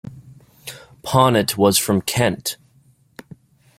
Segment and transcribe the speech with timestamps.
[1.03, 2.57] Ponet was from Kent.